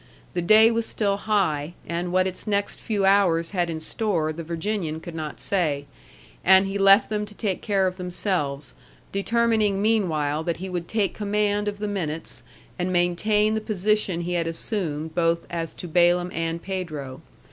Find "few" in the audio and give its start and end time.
2.79-3.05